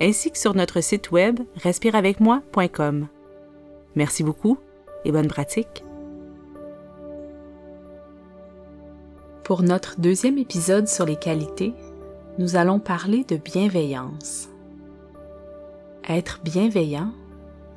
ainsi 0.00 0.30
que 0.30 0.38
sur 0.38 0.54
notre 0.54 0.80
site 0.80 1.10
web 1.10 1.40
respireavecmoi.com. 1.56 3.08
Merci 3.94 4.22
beaucoup 4.22 4.58
et 5.04 5.12
bonne 5.12 5.28
pratique. 5.28 5.84
Pour 9.44 9.62
notre 9.62 9.98
deuxième 9.98 10.38
épisode 10.38 10.88
sur 10.88 11.06
les 11.06 11.16
qualités, 11.16 11.72
nous 12.38 12.56
allons 12.56 12.78
parler 12.78 13.24
de 13.24 13.36
bienveillance. 13.36 14.48
Être 16.08 16.40
bienveillant, 16.44 17.12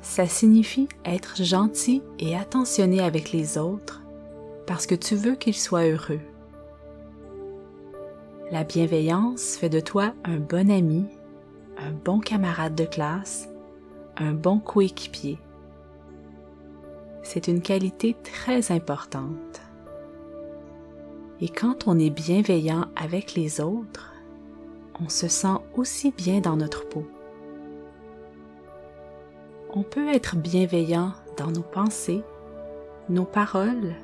ça 0.02 0.26
signifie 0.26 0.88
être 1.04 1.42
gentil 1.42 2.02
et 2.18 2.36
attentionné 2.36 3.00
avec 3.00 3.32
les 3.32 3.58
autres 3.58 4.02
parce 4.66 4.86
que 4.86 4.94
tu 4.94 5.16
veux 5.16 5.34
qu'ils 5.34 5.56
soient 5.56 5.86
heureux. 5.86 6.20
La 8.50 8.64
bienveillance 8.64 9.56
fait 9.56 9.68
de 9.68 9.80
toi 9.80 10.12
un 10.24 10.36
bon 10.36 10.70
ami, 10.70 11.06
un 11.78 11.90
bon 11.90 12.20
camarade 12.20 12.74
de 12.74 12.84
classe, 12.84 13.48
un 14.16 14.32
bon 14.32 14.58
coéquipier. 14.58 15.38
C'est 17.22 17.48
une 17.48 17.62
qualité 17.62 18.16
très 18.22 18.72
importante. 18.72 19.60
Et 21.40 21.48
quand 21.48 21.86
on 21.86 21.98
est 21.98 22.10
bienveillant 22.10 22.86
avec 22.96 23.34
les 23.34 23.60
autres, 23.60 24.12
on 25.00 25.08
se 25.08 25.28
sent 25.28 25.58
aussi 25.74 26.12
bien 26.12 26.40
dans 26.40 26.56
notre 26.56 26.88
peau. 26.88 27.06
On 29.74 29.82
peut 29.82 30.08
être 30.08 30.36
bienveillant 30.36 31.12
dans 31.36 31.50
nos 31.50 31.62
pensées, 31.62 32.22
nos 33.08 33.24
paroles 33.24 33.94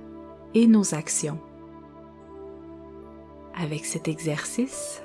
et 0.54 0.66
nos 0.66 0.94
actions. 0.94 1.38
Avec 3.54 3.84
cet 3.84 4.08
exercice, 4.08 5.02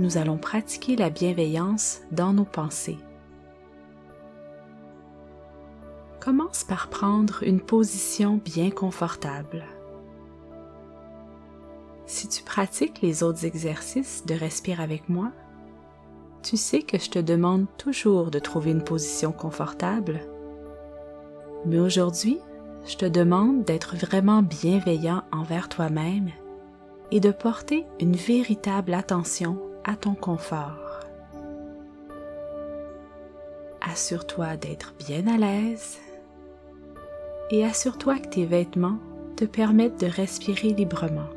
nous 0.00 0.16
allons 0.16 0.38
pratiquer 0.38 0.96
la 0.96 1.10
bienveillance 1.10 2.00
dans 2.10 2.32
nos 2.32 2.46
pensées. 2.46 2.96
Commence 6.20 6.64
par 6.64 6.88
prendre 6.88 7.42
une 7.42 7.60
position 7.60 8.40
bien 8.42 8.70
confortable. 8.70 9.62
Si 12.06 12.28
tu 12.28 12.42
pratiques 12.42 13.02
les 13.02 13.22
autres 13.22 13.44
exercices 13.44 14.24
de 14.26 14.34
Respire 14.34 14.80
avec 14.80 15.10
moi, 15.10 15.32
tu 16.42 16.56
sais 16.56 16.80
que 16.80 16.98
je 16.98 17.10
te 17.10 17.18
demande 17.18 17.66
toujours 17.76 18.30
de 18.30 18.38
trouver 18.38 18.70
une 18.70 18.84
position 18.84 19.32
confortable. 19.32 20.20
Mais 21.66 21.78
aujourd'hui, 21.78 22.38
je 22.86 22.96
te 22.96 23.04
demande 23.04 23.64
d'être 23.64 23.96
vraiment 23.96 24.42
bienveillant 24.42 25.24
envers 25.30 25.68
toi-même 25.68 26.30
et 27.10 27.20
de 27.20 27.32
porter 27.32 27.84
une 28.00 28.16
véritable 28.16 28.94
attention 28.94 29.60
à 29.84 29.96
ton 29.96 30.14
confort. 30.14 31.00
Assure-toi 33.80 34.56
d'être 34.56 34.94
bien 34.98 35.26
à 35.26 35.38
l'aise 35.38 35.98
et 37.50 37.64
assure-toi 37.64 38.18
que 38.18 38.28
tes 38.28 38.44
vêtements 38.44 38.98
te 39.36 39.44
permettent 39.44 40.00
de 40.00 40.06
respirer 40.06 40.68
librement. 40.68 41.28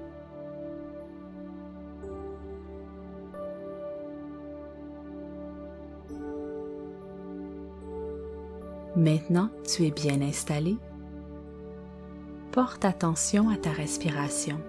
Maintenant 8.95 9.49
tu 9.67 9.85
es 9.85 9.91
bien 9.91 10.21
installé, 10.21 10.77
porte 12.51 12.85
attention 12.85 13.49
à 13.49 13.57
ta 13.57 13.71
respiration. 13.71 14.59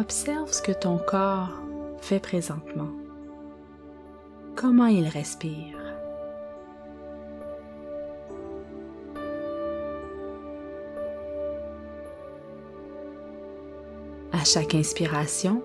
Observe 0.00 0.50
ce 0.50 0.62
que 0.62 0.72
ton 0.72 0.96
corps 0.96 1.60
fait 2.00 2.20
présentement. 2.20 2.88
Comment 4.56 4.86
il 4.86 5.06
respire. 5.06 5.76
À 14.32 14.42
chaque 14.42 14.74
inspiration, 14.74 15.62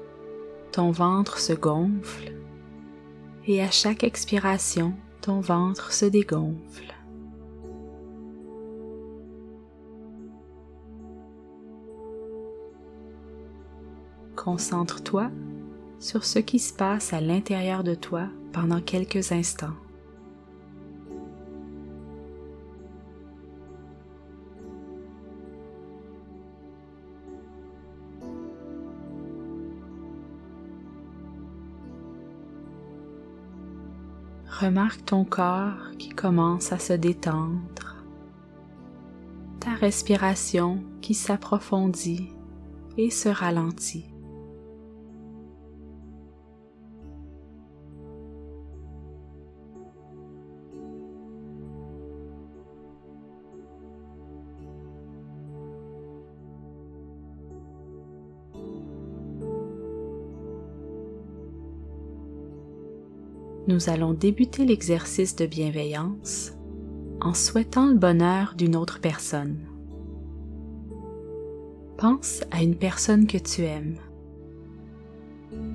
ton 0.73 0.91
ventre 0.91 1.39
se 1.39 1.53
gonfle 1.53 2.33
et 3.47 3.63
à 3.63 3.71
chaque 3.71 4.03
expiration, 4.03 4.95
ton 5.21 5.39
ventre 5.39 5.93
se 5.93 6.05
dégonfle. 6.05 6.94
Concentre-toi 14.45 15.31
sur 15.99 16.23
ce 16.23 16.37
qui 16.37 16.59
se 16.59 16.71
passe 16.71 17.13
à 17.13 17.19
l'intérieur 17.19 17.83
de 17.83 17.95
toi 17.95 18.27
pendant 18.53 18.79
quelques 18.79 19.31
instants. 19.31 19.73
Remarque 34.59 35.05
ton 35.05 35.25
corps 35.25 35.89
qui 35.97 36.09
commence 36.09 36.71
à 36.71 36.77
se 36.77 36.93
détendre, 36.93 38.05
ta 39.59 39.71
respiration 39.71 40.83
qui 41.01 41.15
s'approfondit 41.15 42.29
et 42.95 43.09
se 43.09 43.27
ralentit. 43.27 44.14
Nous 63.67 63.89
allons 63.89 64.13
débuter 64.13 64.65
l'exercice 64.65 65.35
de 65.35 65.45
bienveillance 65.45 66.53
en 67.21 67.33
souhaitant 67.33 67.87
le 67.87 67.95
bonheur 67.95 68.53
d'une 68.55 68.75
autre 68.75 68.99
personne. 69.01 69.57
Pense 71.97 72.41
à 72.51 72.61
une 72.61 72.75
personne 72.75 73.25
que 73.25 73.37
tu 73.37 73.63
aimes. 73.63 73.97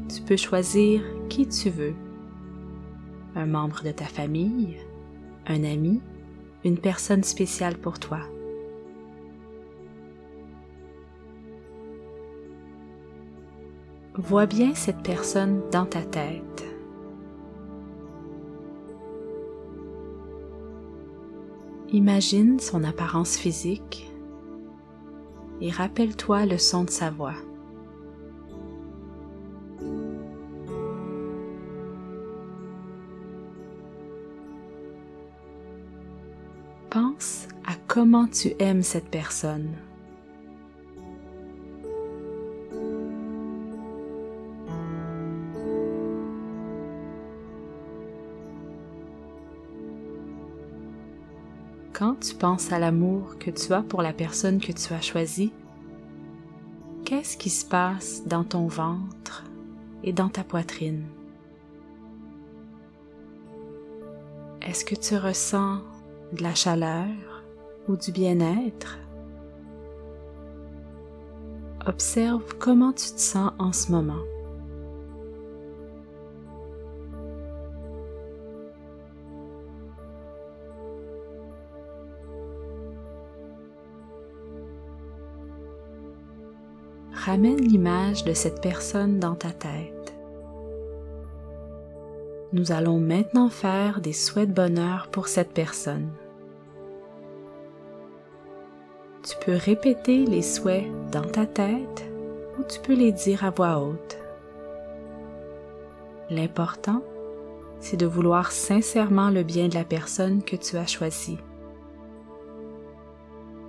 Tu 0.08 0.22
peux 0.22 0.36
choisir 0.36 1.02
qui 1.28 1.48
tu 1.48 1.70
veux. 1.70 1.94
Un 3.34 3.46
membre 3.46 3.82
de 3.82 3.90
ta 3.90 4.04
famille, 4.04 4.76
un 5.46 5.64
ami, 5.64 6.00
une 6.64 6.78
personne 6.78 7.24
spéciale 7.24 7.78
pour 7.78 7.98
toi. 7.98 8.20
Vois 14.14 14.46
bien 14.46 14.74
cette 14.74 15.02
personne 15.02 15.62
dans 15.72 15.86
ta 15.86 16.02
tête. 16.02 16.69
Imagine 21.92 22.60
son 22.60 22.84
apparence 22.84 23.36
physique 23.36 24.08
et 25.60 25.70
rappelle-toi 25.70 26.46
le 26.46 26.56
son 26.56 26.84
de 26.84 26.90
sa 26.90 27.10
voix. 27.10 27.34
Pense 36.90 37.48
à 37.66 37.72
comment 37.88 38.28
tu 38.28 38.54
aimes 38.60 38.82
cette 38.82 39.10
personne. 39.10 39.74
Quand 52.00 52.18
tu 52.18 52.34
penses 52.34 52.72
à 52.72 52.78
l'amour 52.78 53.36
que 53.38 53.50
tu 53.50 53.74
as 53.74 53.82
pour 53.82 54.00
la 54.00 54.14
personne 54.14 54.58
que 54.58 54.72
tu 54.72 54.94
as 54.94 55.02
choisie, 55.02 55.52
qu'est-ce 57.04 57.36
qui 57.36 57.50
se 57.50 57.66
passe 57.66 58.26
dans 58.26 58.42
ton 58.42 58.68
ventre 58.68 59.44
et 60.02 60.14
dans 60.14 60.30
ta 60.30 60.42
poitrine? 60.42 61.04
Est-ce 64.62 64.86
que 64.86 64.94
tu 64.94 65.14
ressens 65.18 65.82
de 66.32 66.42
la 66.42 66.54
chaleur 66.54 67.44
ou 67.86 67.96
du 67.96 68.12
bien-être? 68.12 68.98
Observe 71.84 72.56
comment 72.58 72.94
tu 72.94 73.10
te 73.10 73.20
sens 73.20 73.52
en 73.58 73.74
ce 73.74 73.92
moment. 73.92 74.22
Ramène 87.24 87.60
l'image 87.60 88.24
de 88.24 88.32
cette 88.32 88.62
personne 88.62 89.18
dans 89.18 89.34
ta 89.34 89.50
tête. 89.50 90.14
Nous 92.54 92.72
allons 92.72 92.98
maintenant 92.98 93.50
faire 93.50 94.00
des 94.00 94.14
souhaits 94.14 94.48
de 94.48 94.54
bonheur 94.54 95.08
pour 95.12 95.28
cette 95.28 95.52
personne. 95.52 96.08
Tu 99.22 99.36
peux 99.44 99.54
répéter 99.54 100.24
les 100.24 100.40
souhaits 100.40 100.86
dans 101.12 101.26
ta 101.26 101.44
tête 101.44 102.10
ou 102.58 102.62
tu 102.62 102.80
peux 102.80 102.94
les 102.94 103.12
dire 103.12 103.44
à 103.44 103.50
voix 103.50 103.80
haute. 103.80 104.18
L'important, 106.30 107.02
c'est 107.80 107.98
de 107.98 108.06
vouloir 108.06 108.50
sincèrement 108.50 109.28
le 109.28 109.42
bien 109.42 109.68
de 109.68 109.74
la 109.74 109.84
personne 109.84 110.42
que 110.42 110.56
tu 110.56 110.78
as 110.78 110.86
choisie. 110.86 111.38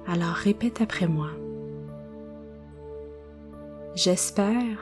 Alors 0.07 0.35
répète 0.35 0.79
après 0.79 1.07
moi. 1.07 1.27
J'espère 3.93 4.77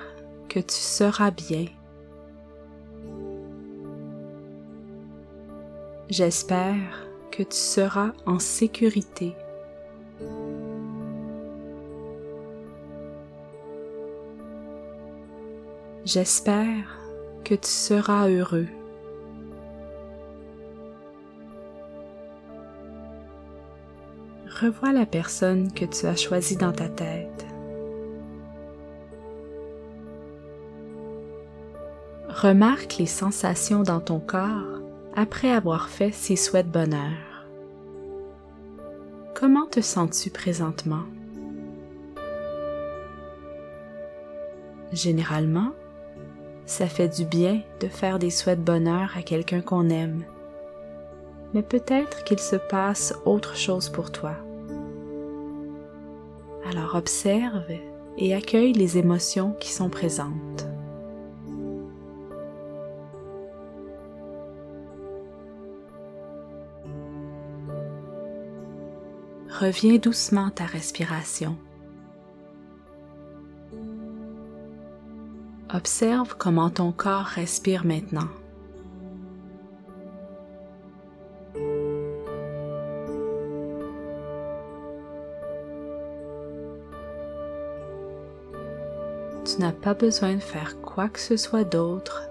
que 0.49 0.59
tu 0.59 0.75
seras 0.75 1.31
bien. 1.31 1.65
J'espère 6.09 7.07
que 7.31 7.41
tu 7.41 7.57
seras 7.57 8.11
en 8.27 8.37
sécurité. 8.37 9.35
J'espère 16.05 16.99
que 17.43 17.55
tu 17.55 17.67
seras 17.67 18.29
heureux. 18.29 18.67
Revois 24.61 24.93
la 24.93 25.05
personne 25.05 25.71
que 25.71 25.85
tu 25.85 26.05
as 26.05 26.15
choisie 26.15 26.57
dans 26.57 26.73
ta 26.73 26.89
tête. 26.89 27.38
Remarque 32.41 32.95
les 32.99 33.05
sensations 33.05 33.83
dans 33.83 33.99
ton 33.99 34.21
corps 34.21 34.79
après 35.13 35.51
avoir 35.51 35.89
fait 35.89 36.13
ces 36.13 36.37
souhaits 36.37 36.67
de 36.67 36.71
bonheur. 36.71 37.45
Comment 39.35 39.65
te 39.65 39.81
sens-tu 39.81 40.29
présentement? 40.29 41.03
Généralement, 44.93 45.73
ça 46.65 46.87
fait 46.87 47.09
du 47.09 47.25
bien 47.25 47.61
de 47.81 47.89
faire 47.89 48.19
des 48.19 48.29
souhaits 48.29 48.59
de 48.59 48.63
bonheur 48.63 49.11
à 49.17 49.21
quelqu'un 49.21 49.59
qu'on 49.59 49.89
aime. 49.89 50.23
Mais 51.53 51.61
peut-être 51.61 52.23
qu'il 52.23 52.39
se 52.39 52.55
passe 52.55 53.13
autre 53.25 53.57
chose 53.57 53.89
pour 53.89 54.13
toi. 54.13 54.35
Alors 56.71 56.95
observe 56.95 57.65
et 58.17 58.33
accueille 58.33 58.71
les 58.71 58.97
émotions 58.97 59.57
qui 59.59 59.73
sont 59.73 59.89
présentes. 59.89 60.68
Reviens 69.59 69.97
doucement 69.97 70.49
ta 70.51 70.63
respiration. 70.63 71.57
Observe 75.69 76.37
comment 76.37 76.69
ton 76.69 76.93
corps 76.93 77.25
respire 77.25 77.83
maintenant. 77.83 78.29
Tu 89.43 89.59
n'as 89.59 89.73
pas 89.73 89.93
besoin 89.93 90.35
de 90.35 90.39
faire 90.39 90.79
quoi 90.79 91.09
que 91.09 91.19
ce 91.19 91.35
soit 91.35 91.65
d'autre 91.65 92.29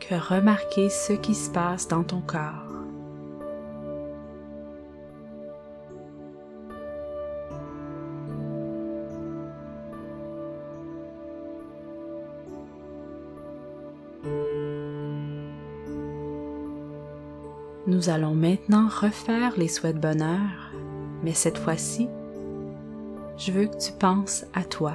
que 0.00 0.14
remarquer 0.14 0.88
ce 0.88 1.12
qui 1.12 1.34
se 1.34 1.50
passe 1.50 1.88
dans 1.88 2.04
ton 2.04 2.22
corps. 2.22 2.73
Nous 17.86 18.08
allons 18.08 18.34
maintenant 18.34 18.88
refaire 18.88 19.58
les 19.58 19.68
souhaits 19.68 19.96
de 19.96 20.00
bonheur, 20.00 20.72
mais 21.22 21.34
cette 21.34 21.58
fois-ci, 21.58 22.08
je 23.36 23.52
veux 23.52 23.66
que 23.66 23.76
tu 23.76 23.92
penses 23.92 24.46
à 24.54 24.64
toi. 24.64 24.94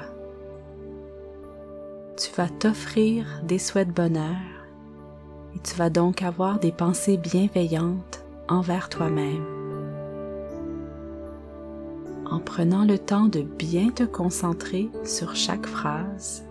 Tu 2.18 2.31
vas 2.36 2.50
t'offrir 2.50 3.41
des 3.44 3.59
souhaits 3.59 3.89
de 3.89 3.94
bonheur 3.94 4.36
et 5.56 5.59
tu 5.59 5.75
vas 5.75 5.91
donc 5.91 6.24
avoir 6.24 6.59
des 6.59 6.71
pensées 6.71 7.18
bienveillantes 7.18 8.25
envers 8.47 8.89
toi-même. 8.89 9.45
En 12.25 12.39
prenant 12.39 12.85
le 12.85 12.97
temps 12.97 13.27
de 13.27 13.42
bien 13.42 13.92
te 13.92 14.03
concentrer 14.03 14.89
sur 15.03 15.35
chaque 15.35 15.68
phrase, 15.68 16.44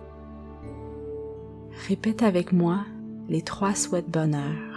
répète 1.89 2.23
avec 2.23 2.53
moi 2.53 2.85
les 3.27 3.41
trois 3.41 3.75
souhaits 3.75 4.05
de 4.05 4.11
bonheur. 4.11 4.68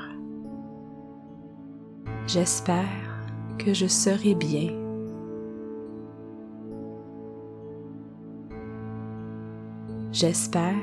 J'espère 2.26 2.86
que 3.58 3.74
je 3.74 3.86
serai 3.86 4.34
bien. 4.34 4.70
J'espère 10.12 10.74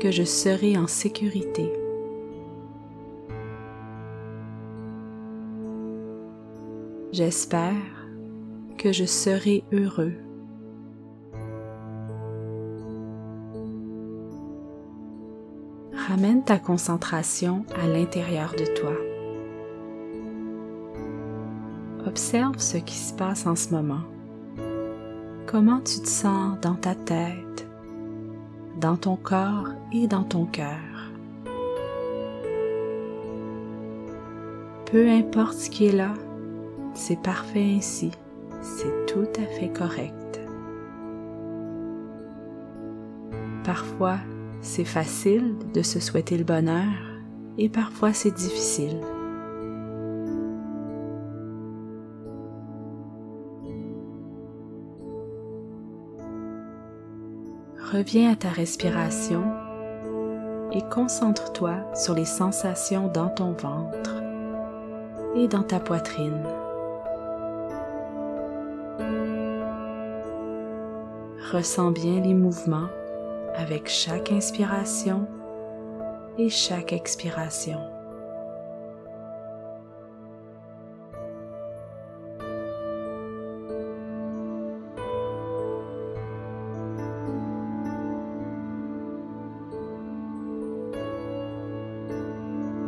que 0.00 0.10
je 0.12 0.22
serai 0.22 0.76
en 0.76 0.86
sécurité. 0.86 1.72
J'espère 7.12 7.72
que 8.76 8.92
je 8.92 9.04
serai 9.06 9.64
heureux. 9.72 10.14
Ramène 15.92 16.44
ta 16.44 16.58
concentration 16.58 17.64
à 17.76 17.88
l'intérieur 17.88 18.54
de 18.56 18.64
toi. 18.64 19.07
Observe 22.18 22.58
ce 22.58 22.78
qui 22.78 22.96
se 22.96 23.14
passe 23.14 23.46
en 23.46 23.54
ce 23.54 23.70
moment. 23.70 24.02
Comment 25.46 25.78
tu 25.78 26.00
te 26.00 26.08
sens 26.08 26.58
dans 26.60 26.74
ta 26.74 26.96
tête, 26.96 27.64
dans 28.80 28.96
ton 28.96 29.14
corps 29.14 29.68
et 29.92 30.08
dans 30.08 30.24
ton 30.24 30.44
cœur. 30.44 31.12
Peu 34.90 35.08
importe 35.08 35.58
ce 35.58 35.70
qui 35.70 35.86
est 35.86 35.92
là, 35.92 36.12
c'est 36.92 37.22
parfait 37.22 37.76
ainsi, 37.76 38.10
c'est 38.62 39.06
tout 39.06 39.28
à 39.40 39.46
fait 39.56 39.72
correct. 39.72 40.40
Parfois, 43.62 44.18
c'est 44.60 44.84
facile 44.84 45.54
de 45.72 45.82
se 45.82 46.00
souhaiter 46.00 46.36
le 46.36 46.42
bonheur 46.42 46.82
et 47.58 47.68
parfois 47.68 48.12
c'est 48.12 48.34
difficile. 48.34 48.98
Reviens 57.92 58.32
à 58.32 58.36
ta 58.36 58.50
respiration 58.50 59.42
et 60.72 60.82
concentre-toi 60.90 61.76
sur 61.94 62.12
les 62.12 62.26
sensations 62.26 63.08
dans 63.08 63.30
ton 63.30 63.52
ventre 63.52 64.16
et 65.34 65.48
dans 65.48 65.62
ta 65.62 65.80
poitrine. 65.80 66.42
Ressens 71.50 71.92
bien 71.92 72.20
les 72.20 72.34
mouvements 72.34 72.88
avec 73.54 73.88
chaque 73.88 74.32
inspiration 74.32 75.26
et 76.36 76.50
chaque 76.50 76.92
expiration. 76.92 77.80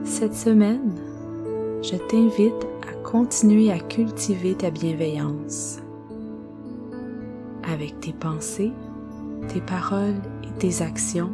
Cette 0.05 0.35
semaine, 0.35 0.95
je 1.83 1.97
t'invite 1.97 2.67
à 2.89 2.95
continuer 3.03 3.71
à 3.71 3.79
cultiver 3.79 4.55
ta 4.55 4.71
bienveillance 4.71 5.79
avec 7.63 8.01
tes 8.01 8.13
pensées, 8.13 8.73
tes 9.49 9.61
paroles 9.61 10.21
et 10.43 10.59
tes 10.59 10.83
actions. 10.83 11.31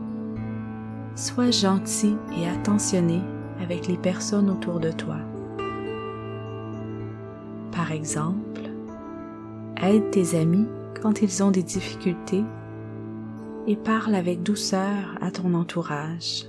Sois 1.15 1.51
gentil 1.51 2.17
et 2.39 2.49
attentionné 2.49 3.21
avec 3.63 3.87
les 3.87 3.97
personnes 3.97 4.51
autour 4.51 4.81
de 4.81 4.91
toi. 4.91 5.17
Par 7.73 7.93
exemple, 7.93 8.63
aide 9.83 10.11
tes 10.11 10.39
amis 10.39 10.67
quand 11.01 11.23
ils 11.23 11.43
ont 11.43 11.51
des 11.51 11.63
difficultés 11.63 12.45
et 13.67 13.77
parle 13.77 14.15
avec 14.15 14.43
douceur 14.43 15.17
à 15.21 15.31
ton 15.31 15.55
entourage. 15.55 16.47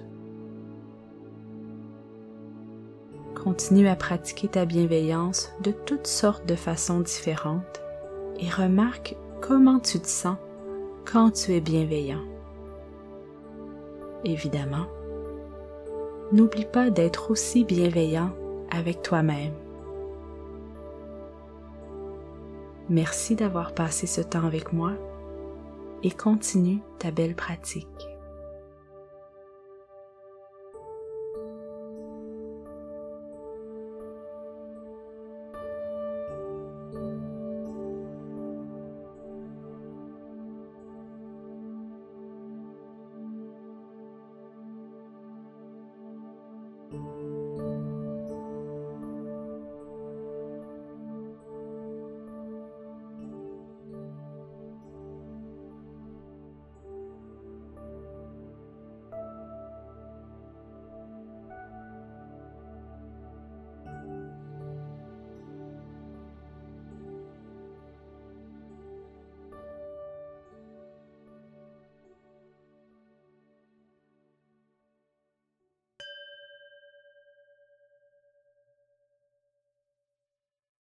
Continue 3.47 3.87
à 3.87 3.95
pratiquer 3.95 4.49
ta 4.49 4.65
bienveillance 4.65 5.53
de 5.63 5.71
toutes 5.71 6.05
sortes 6.05 6.45
de 6.45 6.55
façons 6.55 6.99
différentes 6.99 7.81
et 8.41 8.49
remarque 8.49 9.15
comment 9.39 9.79
tu 9.79 10.01
te 10.01 10.07
sens 10.07 10.35
quand 11.05 11.31
tu 11.31 11.53
es 11.53 11.61
bienveillant. 11.61 12.25
Évidemment, 14.25 14.87
n'oublie 16.33 16.65
pas 16.65 16.89
d'être 16.89 17.31
aussi 17.31 17.63
bienveillant 17.63 18.33
avec 18.69 19.01
toi-même. 19.01 19.53
Merci 22.89 23.37
d'avoir 23.37 23.73
passé 23.73 24.07
ce 24.07 24.19
temps 24.19 24.45
avec 24.45 24.73
moi 24.73 24.91
et 26.03 26.11
continue 26.11 26.79
ta 26.99 27.11
belle 27.11 27.33
pratique. 27.33 28.06